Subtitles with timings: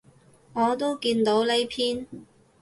[0.53, 2.07] 我都見到呢篇